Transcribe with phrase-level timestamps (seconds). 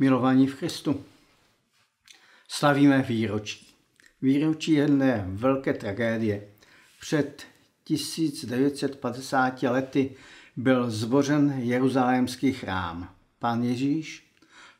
[0.00, 1.04] Milovaní v Kristu.
[2.48, 3.66] Slavíme výročí.
[4.22, 6.48] Výročí jedné velké tragédie.
[7.00, 7.42] Před
[7.84, 10.16] 1950 lety
[10.56, 13.08] byl zbořen jeruzalémský chrám.
[13.38, 14.30] Pán Ježíš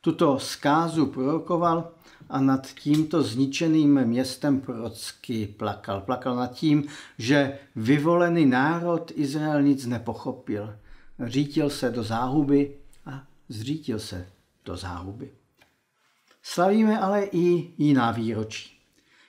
[0.00, 1.92] tuto zkázu prorokoval
[2.28, 6.00] a nad tímto zničeným městem prorocky plakal.
[6.00, 6.84] Plakal nad tím,
[7.18, 10.76] že vyvolený národ Izrael nic nepochopil.
[11.26, 12.74] Řítil se do záhuby
[13.06, 14.26] a zřítil se
[14.70, 15.30] do záhuby.
[16.42, 18.80] Slavíme ale i jiná výročí.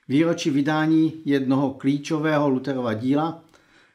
[0.07, 3.43] Výročí vydání jednoho klíčového Luterova díla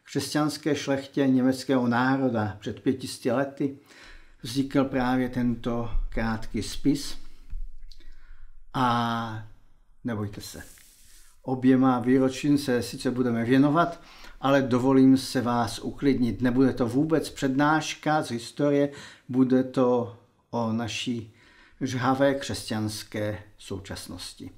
[0.05, 3.79] křesťanské šlechtě německého národa před pětisty lety
[4.43, 7.19] vznikl právě tento krátký spis.
[8.75, 9.49] A
[10.05, 10.63] nebojte se,
[11.43, 14.01] oběma výročím se sice budeme věnovat,
[14.41, 16.43] ale dovolím se vás uklidnit.
[16.43, 18.91] Nebude to vůbec přednáška z historie,
[19.29, 20.17] bude to
[20.51, 21.36] o naší
[21.81, 24.51] žhavé křesťanské současnosti.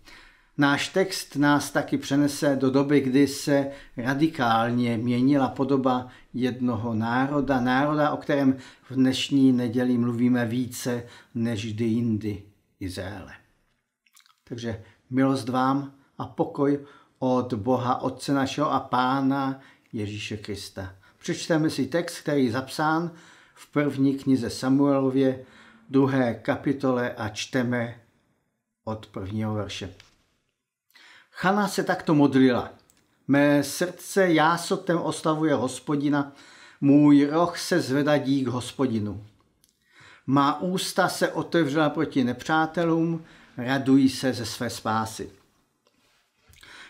[0.58, 8.10] Náš text nás taky přenese do doby, kdy se radikálně měnila podoba jednoho národa, národa,
[8.10, 8.56] o kterém
[8.90, 11.02] v dnešní neděli mluvíme více
[11.34, 12.42] než kdy jindy
[12.80, 13.32] Izraele.
[14.44, 16.86] Takže milost vám a pokoj
[17.18, 19.60] od Boha Otce našeho a Pána
[19.92, 20.94] Ježíše Krista.
[21.18, 23.10] Přečteme si text, který je zapsán
[23.54, 25.44] v první knize Samuelově,
[25.88, 28.00] druhé kapitole a čteme
[28.84, 29.94] od prvního verše.
[31.30, 32.70] Chana se takto modlila.
[33.28, 36.32] Mé srdce jásotem oslavuje hospodina,
[36.80, 39.24] můj roh se zvedá dík hospodinu.
[40.26, 43.24] Má ústa se otevřela proti nepřátelům,
[43.56, 45.30] radují se ze své spásy.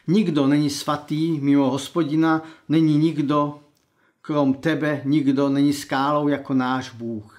[0.06, 3.60] Nikdo není svatý mimo hospodina, není nikdo,
[4.22, 7.37] krom tebe, nikdo není skálou jako náš Bůh.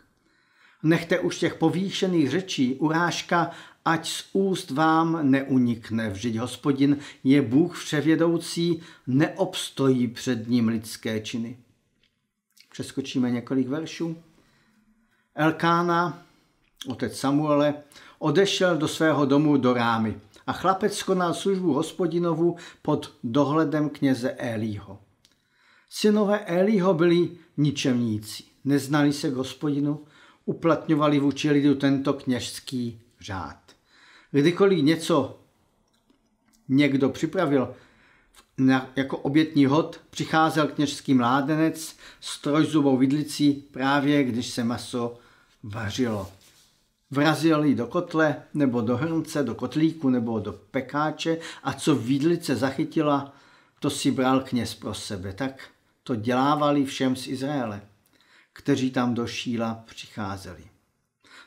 [0.84, 3.52] Nechte už těch povýšených řečí, urážka
[3.86, 6.10] ať z úst vám neunikne.
[6.10, 11.58] Vždyť hospodin je Bůh vševědoucí, neobstojí před ním lidské činy.
[12.72, 14.18] Přeskočíme několik veršů.
[15.36, 16.22] Elkána,
[16.88, 17.74] otec Samuele,
[18.20, 25.00] odešel do svého domu do Rámy a chlapec konal službu hospodinovu pod dohledem kněze Elího.
[25.90, 30.00] Synové Elího byli ničemníci, neznali se k hospodinu,
[30.50, 33.60] uplatňovali vůči lidu tento kněžský řád.
[34.32, 35.40] Kdykoliv něco
[36.70, 37.76] někdo připravil
[38.96, 45.18] jako obětní hod, přicházel kněžský mládenec s trojzubou vidlicí právě když se maso
[45.64, 46.32] vařilo.
[47.12, 52.56] Vrazil ji do kotle, nebo do hrnce, do kotlíku, nebo do pekáče a co vidlice
[52.56, 53.34] zachytila,
[53.80, 55.34] to si bral kněz pro sebe.
[55.34, 55.70] Tak
[56.04, 57.82] to dělávali všem z Izraele,
[58.54, 60.64] kteří tam do šíla přicházeli.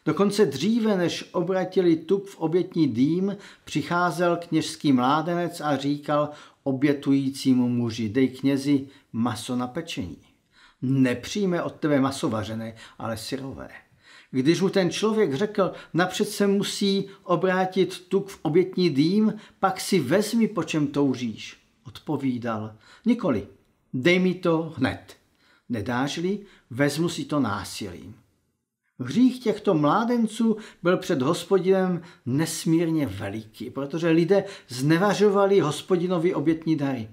[0.04, 6.30] Dokonce dříve, než obratili tuk v obětní dým, přicházel kněžský mládenec a říkal
[6.62, 10.18] obětujícímu muži, dej knězi maso na pečení.
[10.82, 13.68] Nepřijme od tebe maso vařené, ale syrové.
[14.30, 20.00] Když mu ten člověk řekl, napřed se musí obrátit tuk v obětní dým, pak si
[20.00, 21.56] vezmi, po čem toužíš.
[21.86, 23.46] Odpovídal, nikoli,
[23.94, 25.16] dej mi to hned.
[25.68, 26.40] Nedáš-li,
[26.72, 28.14] vezmu si to násilím.
[29.00, 37.10] Hřích těchto mládenců byl před hospodinem nesmírně veliký, protože lidé znevažovali hospodinovi obětní dary.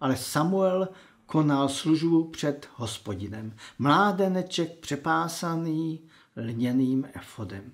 [0.00, 0.88] Ale Samuel
[1.26, 3.54] konal službu před hospodinem.
[3.78, 6.00] Mládeneček přepásaný
[6.36, 7.72] lněným efodem.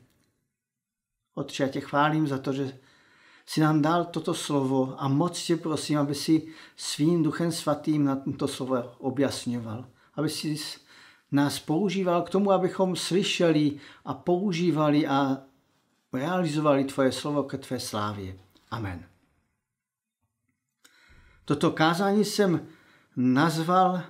[1.34, 2.78] Otče, já tě chválím za to, že
[3.46, 6.46] si nám dal toto slovo a moc tě prosím, aby si
[6.76, 9.84] svým duchem svatým na toto slovo objasňoval.
[10.14, 10.56] Aby si
[11.34, 15.42] nás používal k tomu, abychom slyšeli a používali a
[16.12, 18.38] realizovali tvoje slovo ke tvé slávě.
[18.70, 19.04] Amen.
[21.44, 22.66] Toto kázání jsem
[23.16, 24.02] nazval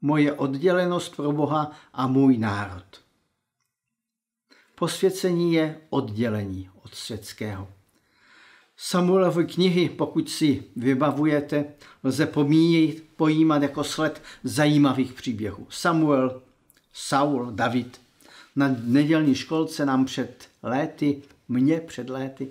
[0.00, 2.84] moje oddělenost pro Boha a můj národ.
[4.74, 7.68] Posvěcení je oddělení od světského.
[8.76, 11.64] Samuelovy knihy, pokud si vybavujete,
[12.04, 15.66] lze pomíjit, pojímat jako sled zajímavých příběhů.
[15.70, 16.42] Samuel,
[17.00, 18.00] Saul, David.
[18.56, 22.48] Na nedělní školce nám před léty, mě před léty,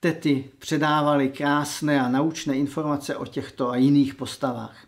[0.00, 4.86] tety předávali krásné a naučné informace o těchto a jiných postavách.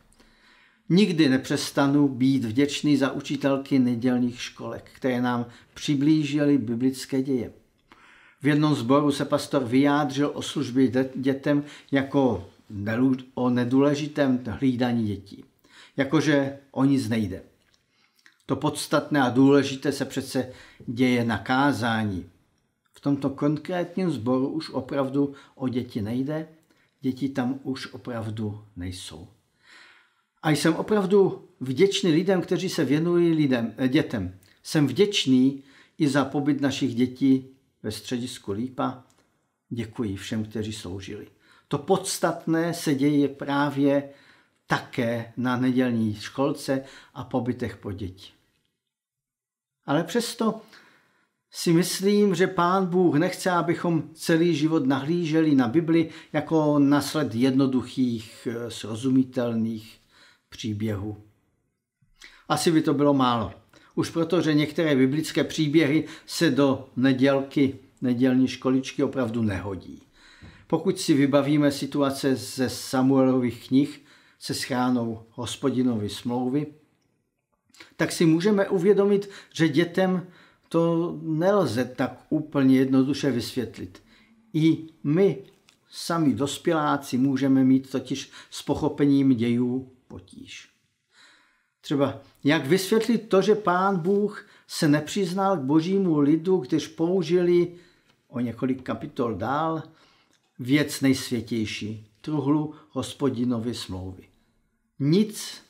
[0.89, 7.53] Nikdy nepřestanu být vděčný za učitelky nedělních školek, které nám přiblížily biblické děje.
[8.43, 12.51] V jednom zboru se pastor vyjádřil o službě dětem jako
[13.35, 15.45] o nedůležitém hlídání dětí.
[15.97, 17.50] Jakože o nic nejde.
[18.51, 20.53] To podstatné a důležité se přece
[20.87, 22.31] děje na kázání.
[22.93, 26.49] V tomto konkrétním sboru už opravdu o děti nejde,
[27.01, 29.29] děti tam už opravdu nejsou.
[30.43, 34.35] A jsem opravdu vděčný lidem, kteří se věnují lidem, eh, dětem.
[34.63, 35.63] Jsem vděčný
[35.99, 37.49] i za pobyt našich dětí
[37.83, 39.05] ve středisku Lípa.
[39.69, 41.27] Děkuji všem, kteří sloužili.
[41.69, 44.09] To podstatné se děje právě
[44.67, 48.40] také na nedělní školce a pobytech po děti.
[49.87, 50.61] Ale přesto
[51.51, 58.49] si myslím, že Pán Bůh nechce, abychom celý život nahlíželi na Bibli jako nasled jednoduchých,
[58.51, 60.01] eh, srozumitelných
[60.49, 61.17] příběhů.
[62.49, 63.53] Asi by to bylo málo.
[63.95, 70.03] Už proto, že některé biblické příběhy se do nedělky, nedělní školičky opravdu nehodí.
[70.67, 74.01] Pokud si vybavíme situace ze Samuelových knih
[74.39, 76.67] se schránou hospodinovy smlouvy,
[77.97, 80.27] tak si můžeme uvědomit, že dětem
[80.69, 84.03] to nelze tak úplně jednoduše vysvětlit.
[84.55, 85.39] I my,
[85.91, 90.69] sami dospěláci, můžeme mít totiž s pochopením dějů potíž.
[91.81, 97.73] Třeba jak vysvětlit to, že pán Bůh se nepřiznal k božímu lidu, když použili
[98.29, 99.83] o několik kapitol dál
[100.59, 104.23] věc nejsvětější, truhlu hospodinovy smlouvy.
[104.99, 105.63] Nic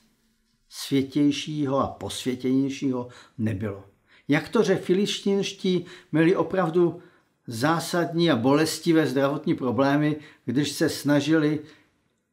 [0.71, 3.09] světějšího a posvětěnějšího
[3.39, 3.85] nebylo.
[4.29, 7.03] Jak to, že filištinští měli opravdu
[7.47, 11.61] zásadní a bolestivé zdravotní problémy, když se snažili,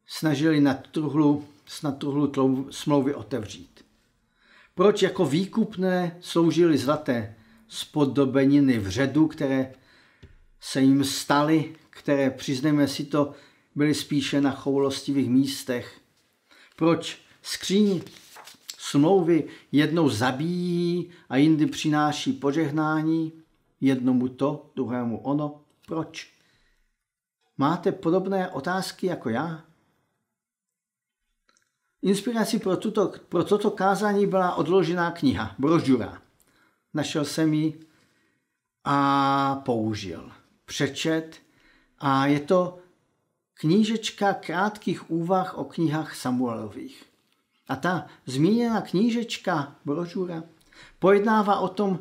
[0.06, 1.44] snažili na truhlu,
[1.82, 3.84] na truhlu smlouvy otevřít.
[4.74, 7.34] Proč jako výkupné sloužily zlaté
[7.68, 9.74] spodobeniny v ředu, které
[10.60, 13.32] se jim staly, které, přiznejme si to,
[13.74, 16.00] byly spíše na choulostivých místech.
[16.76, 18.00] Proč skříň
[18.90, 23.32] smlouvy jednou zabíjí a jindy přináší požehnání,
[23.80, 25.60] jednomu to, druhému ono.
[25.86, 26.32] Proč?
[27.58, 29.64] Máte podobné otázky jako já?
[32.02, 36.22] Inspirací pro, tuto, pro toto kázání byla odložená kniha, brožura.
[36.94, 37.80] Našel jsem ji
[38.84, 40.32] a použil.
[40.64, 41.36] Přečet
[41.98, 42.78] a je to
[43.54, 47.07] knížečka krátkých úvah o knihách Samuelových.
[47.68, 50.42] A ta zmíněná knížečka, brožura,
[50.98, 51.98] pojednává o tom,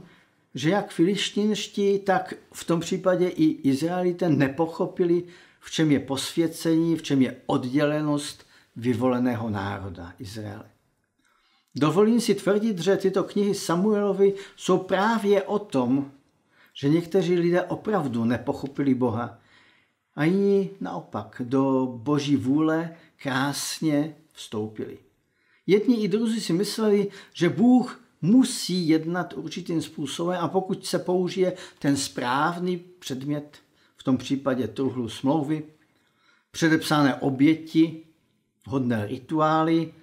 [0.56, 5.24] že jak filištinští, tak v tom případě i Izraelité nepochopili,
[5.60, 10.70] v čem je posvěcení, v čem je oddělenost vyvoleného národa Izraele.
[11.76, 16.12] Dovolím si tvrdit, že tyto knihy Samuelovi jsou právě o tom,
[16.74, 19.40] že někteří lidé opravdu nepochopili Boha.
[20.16, 24.98] A jiní naopak do boží vůle krásně vstoupili.
[25.68, 31.54] Jedni i druzí si mysleli, že Bůh musí jednat určitým způsobem a pokud se použije
[31.80, 33.58] ten správný předmět,
[33.98, 35.64] v tom případě truhlu smlouvy,
[36.52, 38.04] předepsané oběti,
[38.66, 39.94] vhodné rituály,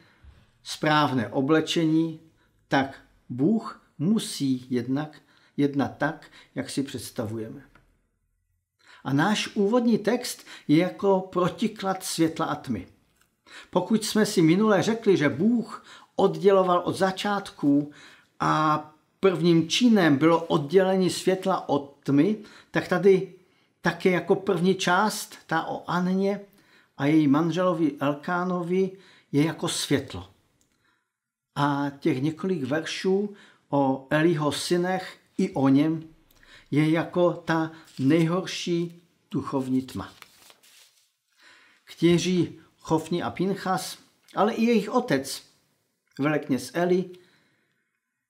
[0.62, 2.20] správné oblečení,
[2.68, 5.20] tak Bůh musí jednak
[5.56, 7.62] jednat tak, jak si představujeme.
[9.04, 12.86] A náš úvodní text je jako protiklad světla a tmy.
[13.70, 15.84] Pokud jsme si minule řekli, že Bůh
[16.16, 17.92] odděloval od začátku
[18.40, 18.90] a
[19.20, 22.36] prvním činem bylo oddělení světla od tmy,
[22.70, 23.32] tak tady
[23.80, 26.40] také jako první část, ta o Anně
[26.96, 28.90] a její manželovi Elkánovi,
[29.32, 30.30] je jako světlo.
[31.54, 33.34] A těch několik veršů
[33.70, 36.02] o Eliho synech i o něm
[36.70, 40.12] je jako ta nejhorší duchovní tma.
[41.84, 43.98] Kteří Chofni a Pinchas,
[44.34, 45.42] ale i jejich otec,
[46.18, 47.10] velekněz Eli,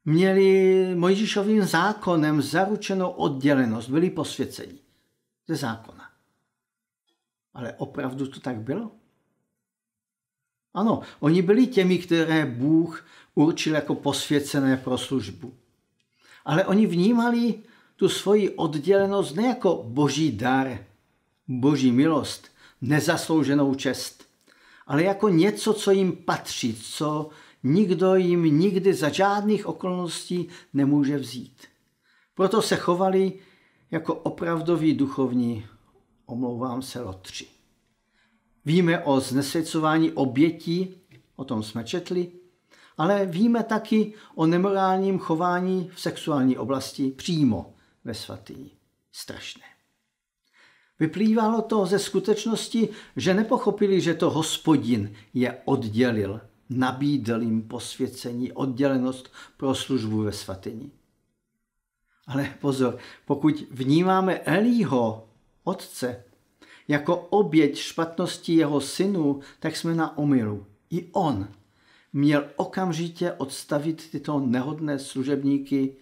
[0.04, 4.78] měli Mojžíšovým zákonem zaručenou oddělenost, byli posvěceni
[5.48, 6.10] ze zákona.
[7.54, 8.90] Ale opravdu to tak bylo?
[10.74, 15.54] Ano, oni byli těmi, které Bůh určil jako posvěcené pro službu.
[16.44, 17.54] Ale oni vnímali
[17.96, 20.78] tu svoji oddělenost ne jako boží dar,
[21.48, 22.48] boží milost,
[22.80, 24.23] nezaslouženou čest,
[24.86, 27.30] ale jako něco, co jim patří, co
[27.62, 31.62] nikdo jim nikdy za žádných okolností nemůže vzít.
[32.34, 33.32] Proto se chovali
[33.90, 35.66] jako opravdoví duchovní,
[36.26, 37.46] omlouvám se, lotři.
[38.64, 40.94] Víme o znesvěcování obětí,
[41.36, 42.32] o tom jsme četli,
[42.98, 47.74] ale víme taky o nemorálním chování v sexuální oblasti přímo
[48.04, 48.70] ve svatyni.
[49.12, 49.73] Strašné.
[51.00, 59.32] Vyplývalo to ze skutečnosti, že nepochopili, že to hospodin je oddělil, nabídl jim posvěcení, oddělenost
[59.56, 60.90] pro službu ve svatyni.
[62.26, 65.28] Ale pozor, pokud vnímáme Elího,
[65.64, 66.24] otce,
[66.88, 70.66] jako oběť špatnosti jeho synu, tak jsme na omylu.
[70.90, 71.48] I on
[72.12, 75.96] měl okamžitě odstavit tyto nehodné služebníky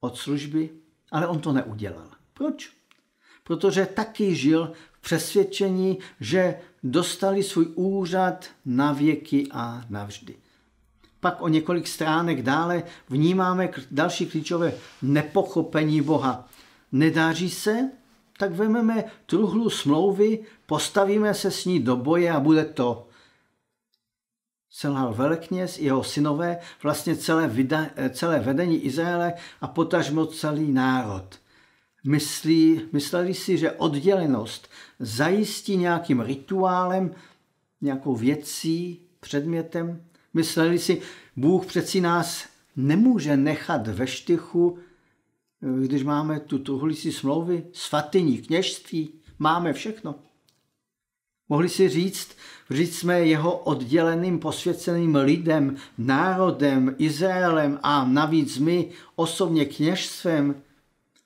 [0.00, 0.70] od služby,
[1.10, 2.08] ale on to neudělal.
[2.34, 2.79] Proč?
[3.44, 10.36] Protože taky žil v přesvědčení, že dostali svůj úřad na věky a navždy.
[11.20, 16.48] Pak o několik stránek dále vnímáme další klíčové nepochopení Boha.
[16.92, 17.90] Nedáří se?
[18.38, 23.08] Tak vezmeme truhlu smlouvy, postavíme se s ní do boje a bude to.
[24.70, 31.39] Selhal velekněz, jeho synové, vlastně celé, vida, celé vedení Izraele a potažmo celý národ.
[32.04, 37.14] Myslí, mysleli si, že oddělenost zajistí nějakým rituálem,
[37.80, 40.04] nějakou věcí, předmětem.
[40.34, 41.02] Mysleli si,
[41.36, 42.44] Bůh přeci nás
[42.76, 44.78] nemůže nechat ve štychu,
[45.80, 50.14] když máme tu truhlici smlouvy, svatyní, kněžství, máme všechno.
[51.48, 52.28] Mohli si říct,
[52.70, 60.62] říct jsme jeho odděleným, posvěceným lidem, národem, Izraelem a navíc my osobně kněžstvem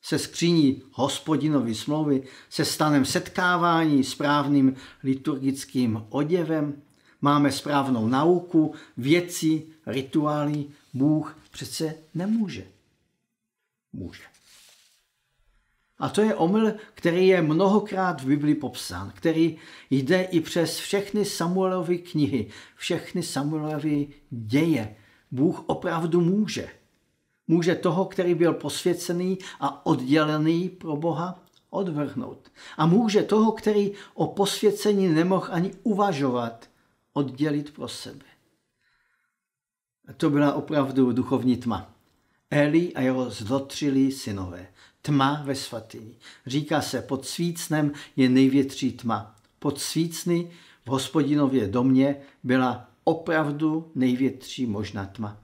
[0.04, 6.82] se skříní hospodinovy smlouvy, se stanem setkávání, správným liturgickým oděvem,
[7.20, 12.66] máme správnou nauku, věci, rituály, Bůh přece nemůže.
[13.92, 14.22] Může.
[15.98, 19.56] A to je omyl, který je mnohokrát v Biblii popsán, který
[19.90, 24.96] jde i přes všechny Samuelovy knihy, všechny Samuelovy děje.
[25.30, 26.68] Bůh opravdu může.
[27.48, 32.52] Může toho, který byl posvěcený a oddělený pro Boha, odvrhnout.
[32.76, 36.70] A může toho, který o posvěcení nemohl ani uvažovat,
[37.12, 38.24] oddělit pro sebe.
[40.16, 41.90] To byla opravdu duchovní tma.
[42.50, 44.66] Eli a jeho zlotřilí synové.
[45.02, 46.16] Tma ve svatyni.
[46.46, 49.36] Říká se, pod svícnem je největší tma.
[49.58, 50.50] Pod svícny
[50.86, 55.43] v hospodinově domě byla opravdu největší možná tma.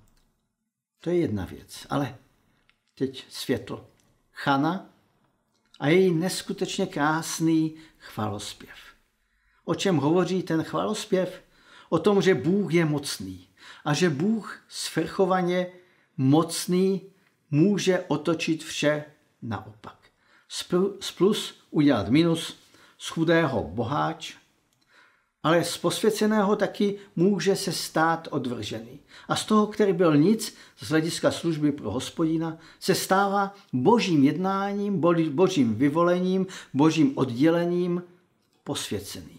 [1.01, 1.87] To je jedna věc.
[1.91, 2.19] Ale
[2.95, 3.87] teď světlo.
[4.33, 4.91] Chana
[5.81, 8.77] a její neskutečně krásný chvalospěv.
[9.65, 11.43] O čem hovoří ten chvalospěv?
[11.89, 13.49] O tom, že Bůh je mocný
[13.85, 15.67] a že Bůh svrchovaně
[16.17, 17.03] mocný
[17.51, 19.05] může otočit vše
[19.43, 19.97] naopak.
[21.01, 22.59] Z plus udělat minus,
[22.99, 24.37] z chudého boháč,
[25.43, 29.01] ale z posvěceného taky může se stát odvržený.
[29.29, 35.01] A z toho, který byl nic z hlediska služby pro hospodina, se stává božím jednáním,
[35.31, 38.03] božím vyvolením, božím oddělením
[38.65, 39.39] posvěcený.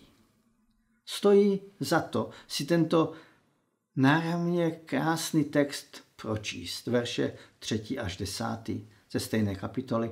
[1.05, 3.11] Stojí za to si tento
[3.95, 7.99] náramně krásný text pročíst, verše 3.
[7.99, 8.45] až 10.
[9.11, 10.11] ze stejné kapitoly.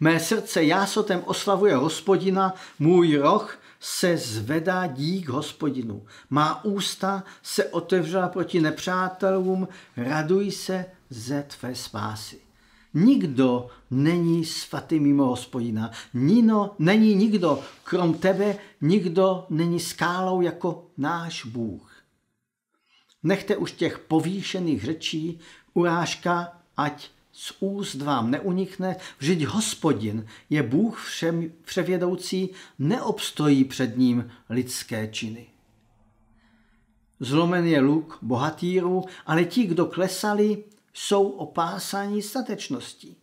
[0.00, 6.06] Mé srdce jásotem oslavuje hospodina, můj roh se zvedá dík hospodinu.
[6.30, 12.40] Má ústa se otevřela proti nepřátelům, raduj se ze tvé spásy.
[12.94, 15.90] Nikdo není svatý mimo hospodina.
[16.14, 21.92] Nino, není nikdo, krom tebe, nikdo není skálou jako náš Bůh.
[23.22, 25.40] Nechte už těch povýšených řečí,
[25.74, 34.30] urážka, ať z úst vám neunikne, vždyť hospodin je Bůh všem, vševědoucí, neobstojí před ním
[34.50, 35.46] lidské činy.
[37.20, 40.64] Zlomen je luk bohatýrů, ale ti, kdo klesali,
[40.94, 43.16] jsou opásáni statečností.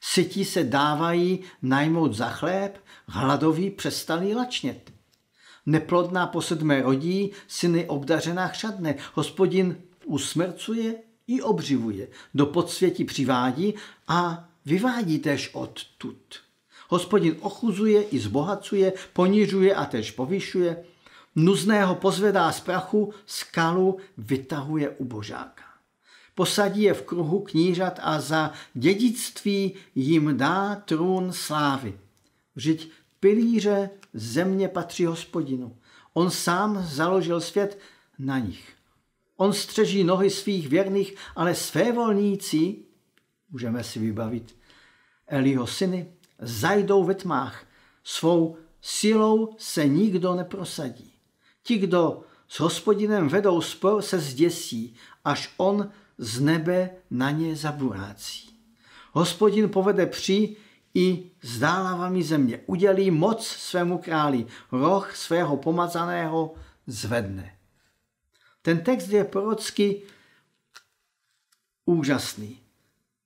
[0.00, 4.92] Sytí se dávají najmout za chléb, hladoví přestali lačnět.
[5.66, 8.94] Neplodná po sedmé rodí, syny obdařená chřadne.
[9.14, 13.74] Hospodin usmrcuje i obřivuje, do podsvětí přivádí
[14.08, 16.16] a vyvádí tež odtud.
[16.88, 20.84] Hospodin ochuzuje i zbohacuje, ponižuje a tež povyšuje,
[21.36, 25.62] nuzného pozvedá z prachu, skalu vytahuje u božáka.
[26.34, 31.98] Posadí je v kruhu knížat a za dědictví jim dá trůn slávy.
[32.54, 35.76] Vždyť pilíře země patří hospodinu.
[36.14, 37.78] On sám založil svět
[38.18, 38.77] na nich.
[39.40, 42.76] On střeží nohy svých věrných, ale své volníci,
[43.50, 44.56] můžeme si vybavit,
[45.26, 47.64] Eliho syny, zajdou ve tmách.
[48.04, 51.12] Svou silou se nikdo neprosadí.
[51.62, 58.50] Ti, kdo s hospodinem vedou spor, se zděsí, až on z nebe na ně zaburácí.
[59.12, 60.56] Hospodin povede při
[60.94, 66.54] i zdálavami země, udělí moc svému králi, roh svého pomazaného
[66.86, 67.57] zvedne.
[68.68, 70.02] Ten text je prorocky
[71.84, 72.60] úžasný.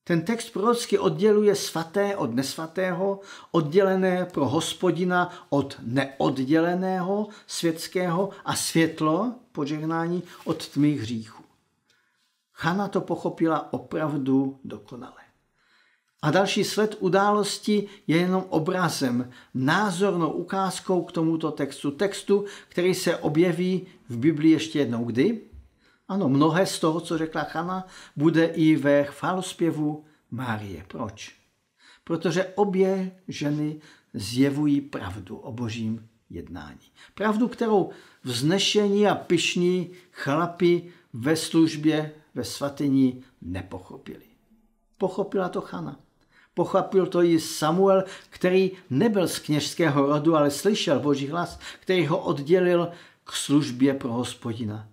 [0.05, 3.21] Ten text prorocky odděluje svaté od nesvatého,
[3.51, 11.45] oddělené pro hospodina od neodděleného světského a světlo, požehnání, od tmých hříchů.
[12.53, 15.22] Chana to pochopila opravdu dokonale.
[16.23, 21.91] A další sled události je jenom obrazem, názornou ukázkou k tomuto textu.
[21.91, 25.05] Textu, který se objeví v Biblii ještě jednou.
[25.05, 25.41] Kdy?
[26.09, 27.87] Ano, mnohé z toho, co řekla Chana,
[28.17, 30.85] bude i ve chválospěvu Márie.
[30.89, 31.37] Proč?
[32.05, 33.81] Protože obě ženy
[34.15, 36.89] zjevují pravdu o božím jednání.
[37.15, 37.91] Pravdu, kterou
[38.25, 44.25] vznešení a pišní chlapi ve službě ve svatyni nepochopili.
[44.99, 45.99] Pochopila to Chana.
[46.55, 52.19] Pochopil to i Samuel, který nebyl z kněžského rodu, ale slyšel Boží hlas, který ho
[52.19, 52.91] oddělil
[53.25, 54.89] k službě pro hospodina.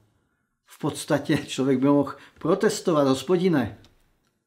[0.66, 3.78] V podstatě člověk by mohl protestovat, hospodine,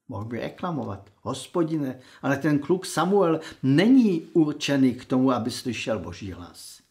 [0.08, 6.32] mohl by reklamovat, hospodine, ale ten kluk Samuel není určený k tomu, aby slyšel Boží
[6.32, 6.82] hlas.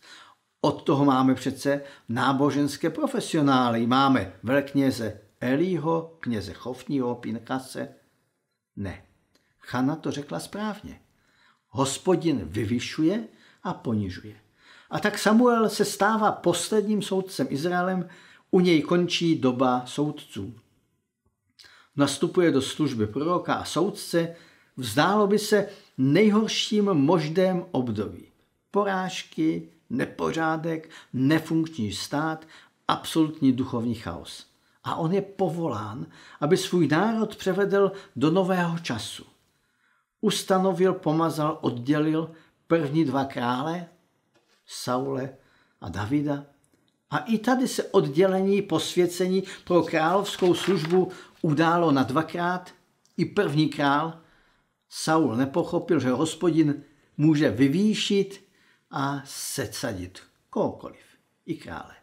[0.61, 3.87] Od toho máme přece náboženské profesionály.
[3.87, 7.89] Máme velkněze Elího, kněze Chofního, Pinkase.
[8.75, 9.03] Ne.
[9.61, 10.99] Chana to řekla správně.
[11.69, 13.27] Hospodin vyvyšuje
[13.63, 14.35] a ponižuje.
[14.89, 18.09] A tak Samuel se stává posledním soudcem Izraelem,
[18.51, 20.55] u něj končí doba soudců.
[21.95, 24.35] Nastupuje do služby proroka a soudce,
[24.77, 28.27] vzdálo by se nejhorším možném období.
[28.71, 32.47] Porážky, nepořádek, nefunkční stát,
[32.87, 34.45] absolutní duchovní chaos.
[34.83, 36.05] A on je povolán,
[36.39, 39.30] aby svůj národ převedl do nového času
[40.21, 42.31] ustanovil, pomazal, oddělil
[42.67, 43.87] první dva krále,
[44.65, 45.29] Saule
[45.81, 46.45] a Davida.
[47.09, 51.11] A i tady se oddělení, posvěcení pro královskou službu
[51.41, 52.71] událo na dvakrát.
[53.17, 54.21] I první král
[54.89, 56.83] Saul nepochopil, že hospodin
[57.17, 58.47] může vyvýšit
[58.91, 61.03] a secadit kohokoliv,
[61.45, 61.95] i krále.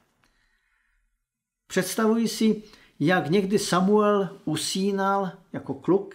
[1.66, 2.62] Představuji si,
[3.00, 6.14] jak někdy Samuel usínal jako kluk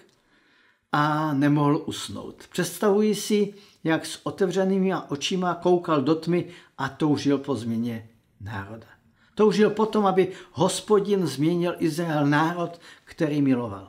[0.93, 2.47] a nemohl usnout.
[2.51, 3.53] Představuji si,
[3.83, 6.45] jak s otevřenými očima koukal do tmy
[6.77, 8.09] a toužil po změně
[8.41, 8.87] národa.
[9.35, 13.87] Toužil potom, aby hospodin změnil Izrael národ, který miloval.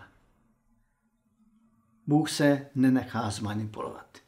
[2.07, 4.19] Bůh se nenechá zmanipulovat.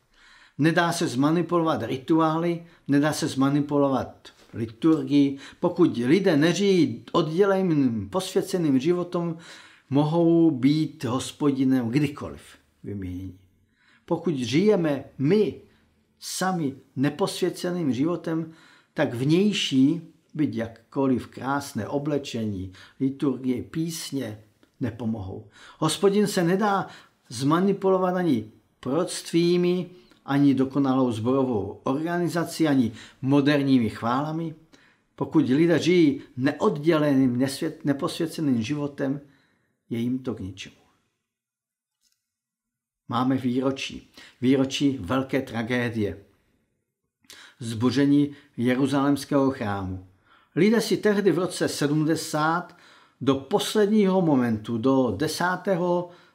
[0.59, 5.39] Nedá se zmanipulovat rituály, nedá se zmanipulovat liturgii.
[5.61, 9.39] Pokud lidé nežijí odděleným posvěceným životem,
[9.91, 12.43] mohou být hospodinem kdykoliv
[12.87, 13.39] vyměnění.
[14.05, 15.61] Pokud žijeme my
[16.19, 18.53] sami neposvěceným životem,
[18.95, 20.01] tak vnější,
[20.35, 24.41] byť jakkoliv krásné oblečení, liturgie, písně,
[24.81, 25.49] nepomohou.
[25.79, 26.87] Hospodin se nedá
[27.29, 29.91] zmanipulovat ani proroctvími,
[30.25, 34.55] ani dokonalou zborovou organizací, ani moderními chválami.
[35.15, 37.47] Pokud lidé žijí neodděleným,
[37.85, 39.21] neposvěceným životem,
[39.91, 40.86] je jim to k ničemu
[43.09, 44.11] máme výročí.
[44.41, 46.19] Výročí velké tragédie.
[47.59, 50.07] Zbožení Jeruzalémského chrámu.
[50.57, 52.77] Lidé si tehdy v roce 70
[53.21, 55.45] do posledního momentu, do 10.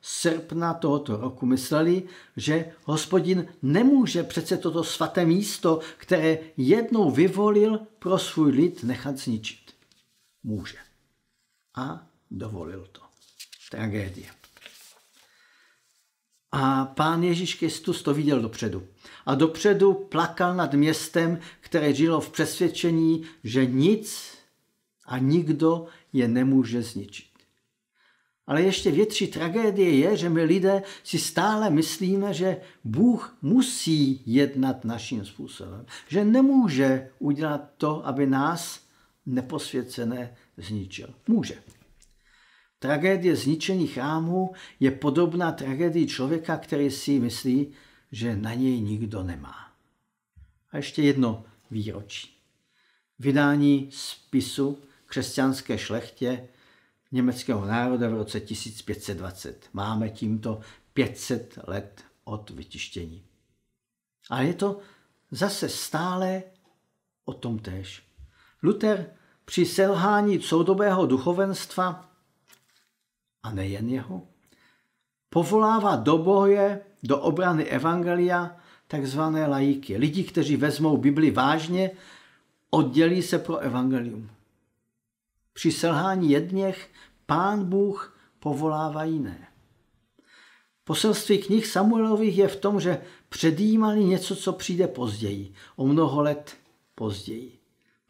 [0.02, 2.04] srpna tohoto roku mysleli,
[2.38, 9.72] že hospodin nemůže přece toto svaté místo, které jednou vyvolil pro svůj lid, nechat zničit.
[10.44, 10.78] Může.
[11.76, 13.02] A dovolil to.
[13.72, 14.41] Tragédie.
[16.52, 18.84] A pán Ježíš Kristus to viděl dopředu.
[19.26, 24.38] A dopředu plakal nad městem, které žilo v přesvědčení, že nic
[25.06, 27.32] a nikdo je nemůže zničit.
[28.48, 34.86] Ale ještě větší tragédie je, že my lidé si stále myslíme, že Bůh musí jednat
[34.86, 35.86] naším způsobem.
[36.08, 38.80] Že nemůže udělat to, aby nás
[39.26, 41.08] neposvěcené zničil.
[41.28, 41.56] Může.
[42.82, 47.72] Tragédie zničení chrámu je podobná tragédii člověka, který si myslí,
[48.12, 49.72] že na něj nikdo nemá.
[50.72, 52.38] A ještě jedno výročí.
[53.20, 56.48] Vydání spisu křesťanské šlechtě
[57.12, 59.70] německého národa v roce 1520.
[59.74, 60.60] Máme tímto
[60.94, 63.24] 500 let od vytištění.
[64.30, 64.80] A je to
[65.32, 66.44] zase stále
[67.26, 68.04] o tom též.
[68.64, 69.14] Luther
[69.46, 72.11] při selhání soudobého duchovenstva
[73.44, 74.28] a nejen jeho,
[75.30, 79.98] povolává do boje, do obrany evangelia takzvané lajíky.
[79.98, 81.92] Lidi, kteří vezmou Bibli vážně,
[82.70, 84.30] oddělí se pro evangelium.
[85.54, 86.90] Při selhání jedněch
[87.26, 89.48] pán Bůh povolává jiné.
[90.84, 96.58] Poselství knih Samuelových je v tom, že předjímali něco, co přijde později, o mnoho let
[96.96, 97.61] později.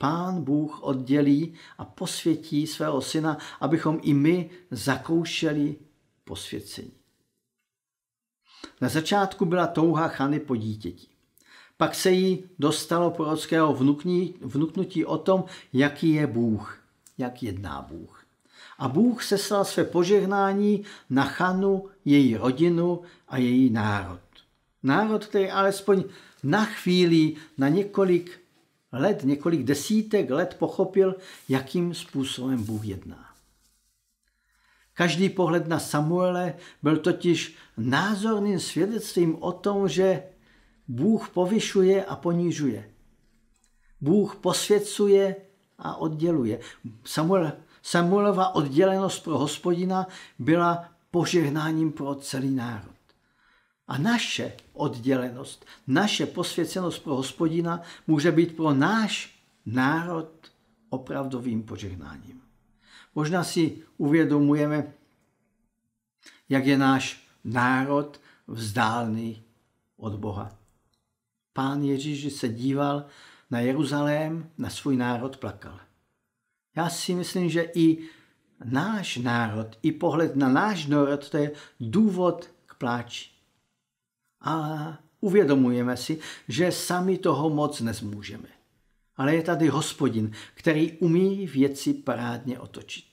[0.01, 5.75] Pán Bůh oddělí a posvětí svého syna, abychom i my zakoušeli
[6.23, 6.91] posvěcení.
[8.81, 11.07] Na začátku byla touha Chany po dítěti.
[11.77, 13.77] Pak se jí dostalo prorockého
[14.41, 16.83] vnuknutí o tom, jaký je Bůh,
[17.17, 18.25] jak jedná Bůh.
[18.77, 24.19] A Bůh seslal své požehnání na Chanu, její rodinu a její národ.
[24.83, 26.03] Národ, který alespoň
[26.43, 28.40] na chvíli, na několik
[28.91, 31.15] let, několik desítek let pochopil,
[31.49, 33.31] jakým způsobem Bůh jedná.
[34.93, 40.23] Každý pohled na Samuele byl totiž názorným svědectvím o tom, že
[40.87, 42.91] Bůh povyšuje a ponižuje.
[44.01, 45.35] Bůh posvěcuje
[45.77, 46.59] a odděluje.
[47.03, 47.51] Samuel,
[47.81, 50.07] Samuelova oddělenost pro hospodina
[50.39, 53.00] byla požehnáním pro celý národ.
[53.91, 60.51] A naše oddělenost, naše posvěcenost pro hospodina může být pro náš národ
[60.89, 62.41] opravdovým požehnáním.
[63.15, 64.93] Možná si uvědomujeme,
[66.49, 69.43] jak je náš národ vzdálný
[69.97, 70.57] od Boha.
[71.53, 73.05] Pán Ježíš se díval
[73.49, 75.79] na Jeruzalém, na svůj národ plakal.
[76.75, 77.97] Já si myslím, že i
[78.63, 83.40] náš národ, i pohled na náš národ, to je důvod k pláči.
[84.41, 88.47] Ale uvědomujeme si, že sami toho moc nezmůžeme.
[89.17, 93.05] Ale je tady hospodin, který umí věci parádně otočit.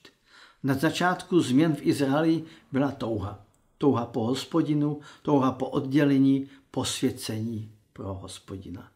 [0.63, 3.45] Na začátku změn v Izraeli byla touha.
[3.77, 8.91] Touha po hospodinu, touha po oddělení, posvěcení pro hospodina.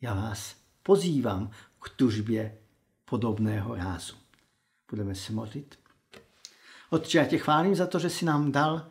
[0.00, 1.50] Já vás pozývám
[1.82, 2.58] k tužbě
[3.04, 4.14] podobného rázu.
[4.90, 5.78] Budeme se modlit.
[6.90, 8.86] Otče, já tě chválím za to, že jsi nám dal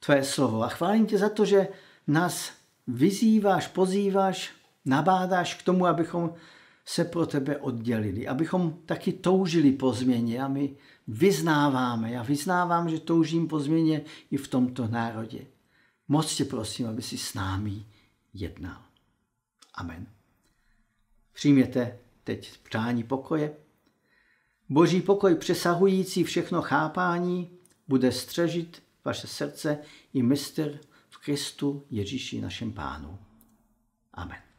[0.00, 1.68] tvé slovo a chválím tě za to, že
[2.06, 2.52] nás
[2.86, 4.50] vyzýváš, pozýváš,
[4.84, 6.34] nabádáš k tomu, abychom
[6.84, 10.76] se pro tebe oddělili, abychom taky toužili po změně a my
[11.08, 12.10] vyznáváme.
[12.10, 15.46] Já vyznávám, že toužím po změně i v tomto národě.
[16.08, 17.84] Moc tě prosím, aby si s námi
[18.34, 18.82] jednal.
[19.74, 20.06] Amen.
[21.32, 23.56] Přijměte teď přání pokoje.
[24.68, 27.50] Boží pokoj přesahující všechno chápání
[27.88, 29.78] bude střežit vaše srdce
[30.12, 33.18] i mistr v Kristu Ježíši našem Pánu.
[34.14, 34.49] Amen.